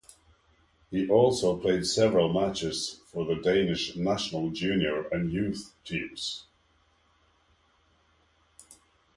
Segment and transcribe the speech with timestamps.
[0.89, 6.47] He has also played several matches for the Danish national junior and youth teams.